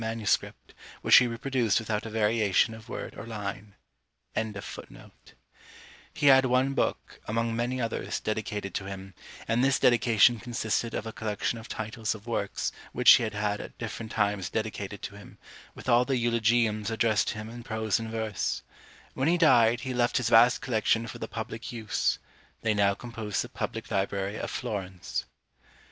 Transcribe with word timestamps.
He 0.03 0.07
had 0.07 0.15
one 0.15 0.29
book, 6.73 7.19
among 7.27 7.55
many 7.55 7.81
others, 7.81 8.19
dedicated 8.19 8.73
to 8.73 8.85
him, 8.85 9.13
and 9.47 9.63
this 9.63 9.77
dedication 9.79 10.39
consisted 10.39 10.95
of 10.95 11.05
a 11.05 11.13
collection 11.13 11.59
of 11.59 11.67
titles 11.67 12.15
of 12.15 12.25
works 12.25 12.71
which 12.93 13.11
he 13.11 13.21
had 13.21 13.35
had 13.35 13.61
at 13.61 13.77
different 13.77 14.11
times 14.11 14.49
dedicated 14.49 15.03
to 15.03 15.15
him, 15.15 15.37
with 15.75 15.87
all 15.87 16.03
the 16.03 16.17
eulogiums 16.17 16.89
addressed 16.89 17.27
to 17.27 17.33
him 17.35 17.47
in 17.47 17.61
prose 17.61 17.99
and 17.99 18.09
verse. 18.09 18.63
When 19.13 19.27
he 19.27 19.37
died, 19.37 19.81
he 19.81 19.93
left 19.93 20.17
his 20.17 20.29
vast 20.29 20.61
collection 20.61 21.05
for 21.05 21.19
the 21.19 21.27
public 21.27 21.71
use; 21.71 22.17
they 22.63 22.73
now 22.73 22.95
compose 22.95 23.43
the 23.43 23.49
public 23.49 23.91
library 23.91 24.37
of 24.37 24.49
Florence. 24.49 25.25